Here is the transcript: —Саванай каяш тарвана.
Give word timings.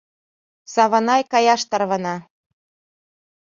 —Саванай 0.73 1.21
каяш 1.31 1.61
тарвана. 1.69 2.15